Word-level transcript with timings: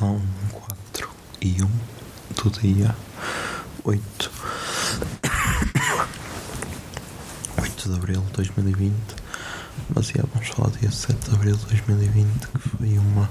São 0.00 0.20
4 0.50 1.08
e 1.42 1.62
1 1.62 1.68
do 2.42 2.50
dia 2.58 2.96
8. 3.84 4.30
8 7.60 7.76
de 7.90 7.94
abril 7.94 8.22
de 8.22 8.32
2020. 8.32 8.94
Mas 9.94 10.06
já 10.06 10.22
vamos 10.32 10.48
falar 10.48 10.70
dia 10.70 10.90
7 10.90 11.28
de 11.28 11.34
abril 11.34 11.54
de 11.54 11.66
2020, 11.66 12.46
que 12.46 12.58
foi 12.58 12.96
uma 12.96 13.28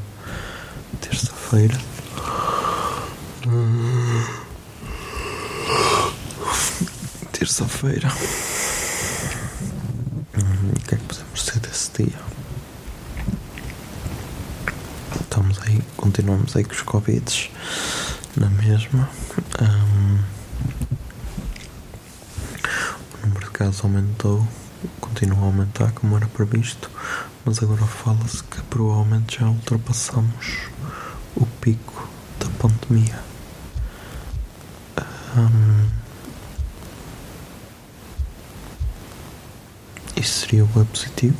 terça-feira. 1.01 1.75
Terça-feira. 7.33 8.13
O 10.37 10.79
que 10.89 10.95
é 10.95 10.97
que 10.97 11.03
podemos 11.03 11.43
dizer 11.43 11.59
desse 11.61 11.91
dia? 12.03 12.19
estamos 15.19 15.59
aí, 15.61 15.81
continuamos 15.99 16.55
aí 16.55 16.63
com 16.63 16.71
os 16.71 16.81
Covids 16.81 17.49
na 18.37 18.49
mesma. 18.49 19.09
Ahm, 19.59 20.23
o 23.13 23.27
número 23.27 23.45
de 23.45 23.51
casos 23.51 23.83
aumentou, 23.83 24.47
continua 25.01 25.39
a 25.39 25.43
aumentar 25.43 25.91
como 25.91 26.15
era 26.15 26.25
previsto, 26.27 26.89
mas 27.43 27.61
agora 27.61 27.85
fala-se 27.85 28.41
que 28.43 28.61
provavelmente 28.63 29.39
já 29.39 29.47
ultrapassamos 29.47 30.69
o 31.35 31.45
pico 31.59 32.07
da 32.39 32.47
pandemia. 32.57 33.19
Ahm, 35.35 35.89
isso 40.15 40.47
seria 40.47 40.63
bem 40.63 40.85
positivo. 40.85 41.37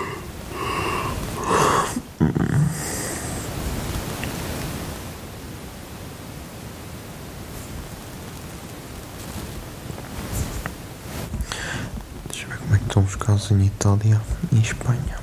eu 12.99 12.99
os 13.10 13.16
casos 13.16 13.50
em 13.50 13.66
Itália 13.66 14.20
e 14.52 14.60
Espanha. 14.60 15.18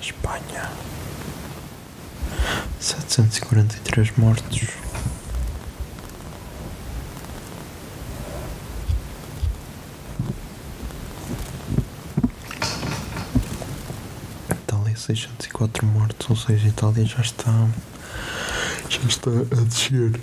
Espanha. 0.00 0.70
Setecentos 2.80 3.36
e 3.36 3.40
quarenta 3.42 3.76
e 3.76 3.80
três 3.80 4.10
mortos. 4.16 4.68
Itália 14.50 14.96
604 15.08 15.86
mortos, 15.86 16.28
ou 16.30 16.36
seja, 16.36 16.66
a 16.66 16.68
Itália 16.68 17.04
já 17.06 17.20
está 17.20 17.68
já 18.90 19.00
está 19.08 19.30
a 19.30 19.64
descer. 19.64 20.20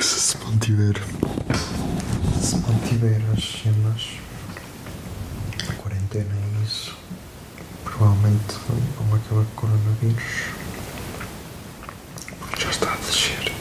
Se 0.00 0.20
se 0.20 0.38
mantiver 0.38 0.94
se 2.40 2.56
mantiver 2.58 3.20
as 3.36 3.42
cenas 3.42 4.02
a 5.68 5.72
quarentena 5.74 6.34
e 6.60 6.64
isso 6.64 6.96
provavelmente 7.84 8.54
vão 8.98 9.14
acabar 9.14 9.44
com 9.44 9.66
o 9.66 9.70
coronavírus 9.70 10.22
porque 12.38 12.62
já 12.62 12.70
está 12.70 12.92
a 12.92 12.96
descer. 12.96 13.52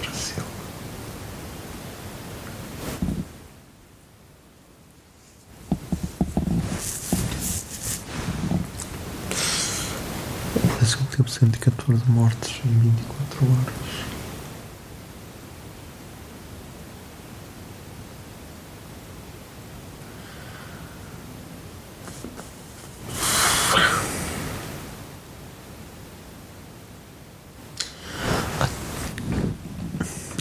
Brasil. 0.00 0.44
O 10.56 10.78
Brasil 10.90 11.06
teve 11.16 11.30
114 11.30 12.10
mortes 12.10 12.60
em 12.64 12.78
24 12.80 13.46
horas. 13.46 13.74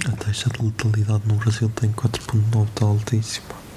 A 0.05 0.11
taxa 0.15 0.49
de 0.49 0.63
letalidade 0.65 1.27
no 1.27 1.35
Brasil 1.35 1.69
tem 1.75 1.91
4.9, 1.91 2.67
está 2.69 2.85
altíssima. 2.85 3.68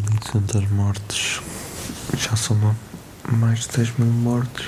6.800 0.00 0.70
mortes. 0.70 1.40
Já 2.16 2.34
são 2.34 2.56
mais 3.28 3.60
de 3.60 3.76
10 3.76 3.98
mil 3.98 4.08
mortes. 4.08 4.66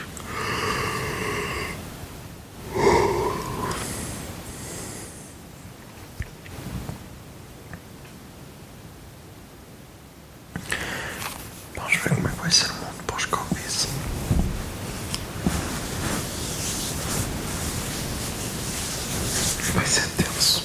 Vamos 11.74 11.96
ver 11.96 12.14
como 12.14 12.28
é 12.28 12.30
que 12.30 12.40
vai 12.40 12.50
ser 12.50 12.70
o 12.70 12.74
mundo 12.74 13.04
pós-Covid. 13.06 13.88
Vai 19.74 19.86
ser 19.86 20.06
tenso. 20.16 20.62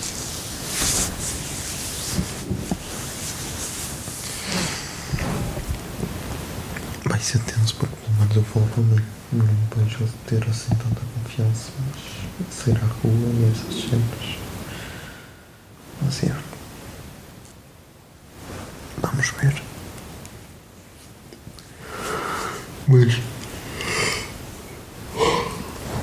Vai 7.29 7.43
ser 7.43 7.53
tenso 7.53 7.75
porque 7.75 7.95
pelo 7.95 8.17
menos 8.17 8.35
eu 8.35 8.43
falo 8.43 8.65
para 8.69 8.81
mim. 8.81 9.05
Não 9.31 9.45
vejo 9.75 10.09
ter 10.25 10.43
assim 10.49 10.69
tanta 10.69 11.01
confiança, 11.13 11.71
mas 11.79 12.55
sair 12.55 12.75
à 12.77 12.87
rua 12.87 13.13
e 13.13 13.51
essas 13.51 13.83
cenas. 13.87 14.39
Mas 16.01 16.23
é. 16.23 16.35
Vamos 19.03 19.29
ver. 19.29 19.61
Mas 22.87 23.21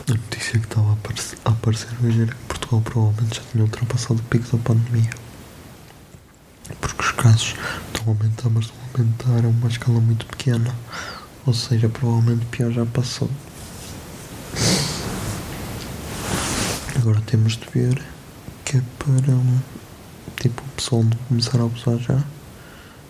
a 0.08 0.14
notícia 0.14 0.60
que 0.60 0.66
estava 0.66 0.90
a 0.90 0.92
aparecer, 0.92 1.38
a 1.44 1.50
aparecer 1.50 1.88
hoje 2.04 2.22
era 2.22 2.30
que 2.30 2.44
Portugal 2.46 2.80
provavelmente 2.82 3.36
já 3.38 3.42
tinha 3.50 3.64
ultrapassado 3.64 4.20
o 4.20 4.22
pico 4.22 4.56
da 4.56 4.62
pandemia. 4.62 5.10
Porque 6.80 7.02
os 7.02 7.10
casos 7.10 7.56
estão 7.88 8.04
a 8.04 8.08
aumentar, 8.10 8.48
mas 8.50 8.66
estão 8.66 8.78
a 8.78 8.98
aumentar 9.00 9.44
a 9.44 9.48
uma 9.48 9.68
escala 9.68 9.98
muito 9.98 10.24
pequena. 10.26 10.72
Ou 11.46 11.54
seja, 11.54 11.88
provavelmente 11.88 12.44
pior 12.46 12.72
já 12.72 12.84
passou. 12.84 13.30
Agora 16.96 17.20
temos 17.20 17.56
de 17.56 17.66
ver 17.72 18.02
que 18.64 18.78
é 18.78 18.82
para 18.98 19.38
tipo 20.42 20.60
o 20.60 20.68
pessoal 20.74 21.04
não 21.04 21.16
começar 21.28 21.60
a 21.60 21.64
abusar 21.64 21.98
já. 21.98 22.24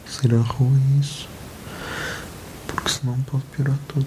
Sair 0.06 0.34
à 0.34 0.42
rua 0.42 0.78
e 0.78 1.00
isso. 1.00 1.26
Porque 2.66 2.90
senão 2.90 3.18
pode 3.22 3.44
piorar 3.44 3.78
tudo. 3.88 4.06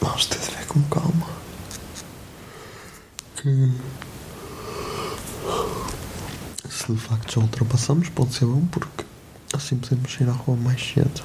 Vamos 0.00 0.24
ter 0.26 0.38
de 0.38 0.50
ver 0.56 0.66
com 0.66 0.82
calma. 0.84 1.28
Que 3.36 3.72
se 6.70 6.92
de 6.92 6.98
facto 6.98 7.34
já 7.34 7.40
ultrapassamos, 7.42 8.08
pode 8.08 8.34
ser 8.34 8.46
bom 8.46 8.64
porque 8.66 9.03
assim 9.56 9.76
podemos 9.76 10.12
sair 10.12 10.28
à 10.28 10.32
rua 10.32 10.56
mais 10.56 10.80
cedo. 10.80 11.22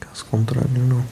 Caso 0.00 0.24
contrário, 0.26 0.68
não. 0.86 1.04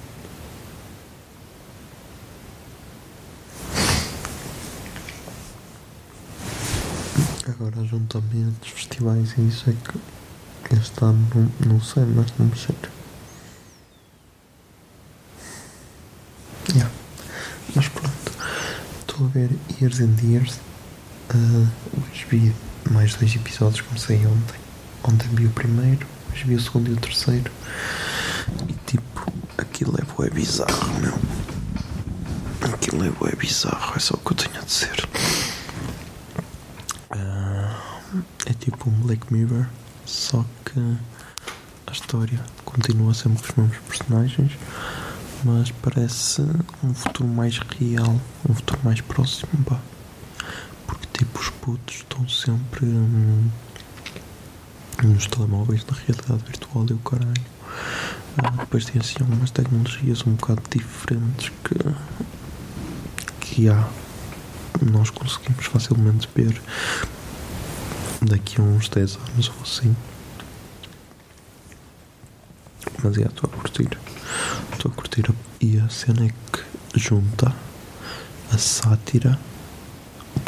Agora, 7.49 7.85
juntamentos, 7.85 8.69
festivais 8.71 9.35
e 9.39 9.49
isso 9.49 9.71
é 9.71 9.73
que 9.73 10.75
este 10.75 11.05
ano 11.05 11.27
não, 11.35 11.75
não 11.75 11.81
sei, 11.81 12.05
mas 12.05 12.33
não 12.39 12.47
mexer. 12.47 12.75
Yeah. 16.75 16.91
Mas 17.75 17.89
pronto, 17.89 18.33
estou 19.01 19.27
a 19.27 19.31
ver 19.31 19.51
Years 19.81 20.01
and 20.01 20.17
Years. 20.23 20.59
Uh, 21.35 21.67
hoje 21.99 22.27
vi 22.31 22.55
mais 22.91 23.15
dois 23.17 23.35
episódios, 23.35 23.81
comecei 23.81 24.19
ontem. 24.27 24.61
Ontem 25.03 25.29
vi 25.33 25.47
o 25.47 25.51
primeiro, 25.51 26.07
hoje 26.33 26.45
vi 26.45 26.55
o 26.55 26.61
segundo 26.61 26.89
e 26.91 26.93
o 26.93 26.97
terceiro. 26.97 27.51
E 28.69 28.73
tipo, 28.87 29.33
aquilo 29.59 29.97
é 29.99 30.05
bué 30.05 30.31
bizarro, 30.31 31.01
meu. 31.01 31.15
Aquilo 32.73 33.05
é 33.05 33.11
bué 33.11 33.33
bizarro, 33.35 33.95
é 33.97 33.99
só 33.99 34.15
o 34.15 34.19
que 34.19 34.33
eu 34.33 34.37
tenho 34.37 34.61
a 34.61 34.65
dizer. 34.65 35.09
Ah, 37.11 37.77
é 38.47 38.53
tipo 38.53 38.89
um 38.89 39.01
Black 39.01 39.33
Mirror, 39.33 39.67
só 40.05 40.45
que 40.65 40.79
a 41.87 41.93
história 41.93 42.41
continua 42.65 43.13
sempre 43.15 43.53
com 43.53 43.63
os 43.63 43.69
mesmos 43.69 43.87
personagens, 43.89 44.53
mas 45.45 45.71
parece 45.83 46.43
um 46.85 46.95
futuro 46.95 47.29
mais 47.29 47.59
real, 47.59 48.21
um 48.49 48.55
futuro 48.55 48.81
mais 48.85 49.01
próximo, 49.01 49.51
pá. 49.65 49.81
Os 51.39 51.51
putos 51.51 51.97
estão 51.97 52.29
sempre 52.29 52.87
hum, 52.87 53.51
nos 55.03 55.27
telemóveis 55.27 55.85
na 55.85 55.97
realidade 55.97 56.45
virtual 56.47 56.87
e 56.89 56.93
o 56.95 56.99
caralho. 56.99 57.57
Ah, 58.39 58.51
depois 58.59 58.85
tem 58.87 59.01
assim 59.01 59.17
algumas 59.21 59.51
tecnologias 59.51 60.27
um 60.27 60.33
bocado 60.33 60.63
diferentes 60.71 61.51
que 61.65 61.77
que 63.41 63.69
há 63.69 63.89
nós 64.83 65.11
conseguimos 65.11 65.67
facilmente 65.67 66.29
ver 66.35 66.61
daqui 68.23 68.61
a 68.61 68.65
uns 68.65 68.89
10 68.89 69.17
anos 69.17 69.49
ou 69.49 69.63
assim. 69.63 69.97
Mas 73.03 73.15
já 73.15 73.23
estou 73.23 73.51
a 73.51 73.57
curtir. 73.57 73.99
Estou 74.73 74.91
a 74.91 74.95
curtir. 74.95 75.25
E 75.61 75.79
a 75.79 75.89
cena 75.89 76.27
é 76.27 76.29
que 76.29 76.99
junta 76.99 77.55
a 78.53 78.59
sátira 78.59 79.39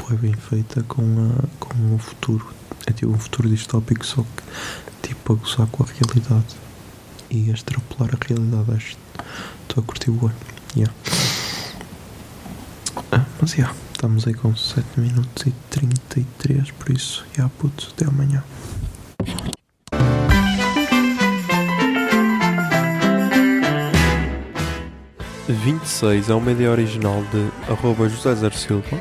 bué 0.08 0.16
bem 0.16 0.34
feita 0.34 0.82
com, 0.84 1.02
a, 1.02 1.64
com 1.64 1.94
o 1.94 1.98
futuro. 1.98 2.46
É 2.86 2.92
tipo 2.92 3.12
um 3.12 3.18
futuro 3.18 3.48
distópico, 3.48 4.04
só 4.06 4.22
que 4.22 5.08
tipo 5.08 5.32
a 5.32 5.36
gozar 5.36 5.66
com 5.68 5.82
a 5.82 5.86
realidade 5.86 6.56
e 7.30 7.50
a 7.50 7.54
extrapolar 7.54 8.10
a 8.14 8.26
realidade. 8.26 8.72
Acho- 8.72 8.96
Estou 9.68 9.82
a 9.82 9.86
curtir 9.86 10.10
o 10.10 10.30
yeah. 10.74 10.94
Ah, 13.12 13.24
mas 13.40 13.52
já, 13.52 13.70
estamos 13.92 14.26
aí 14.26 14.32
com 14.34 14.56
7 14.56 14.98
minutos 14.98 15.46
e 15.46 15.50
33, 15.70 16.70
por 16.70 16.90
isso, 16.90 17.24
já 17.36 17.48
putos, 17.50 17.90
até 17.94 18.06
amanhã. 18.06 18.42
Vinte 25.48 25.84
e 25.84 25.88
seis 25.88 26.28
é 26.28 26.34
uma 26.34 26.52
ideia 26.52 26.70
original 26.70 27.22
de 27.32 27.72
arroba 27.72 28.08
José 28.08 28.34
Zer 28.34 28.52
Silva, 28.52 29.00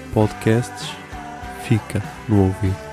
Podcasts 0.13 0.89
fica 1.63 2.01
no 2.27 2.43
ouvido. 2.43 2.90